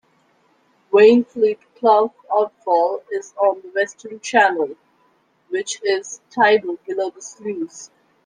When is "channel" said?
4.19-4.75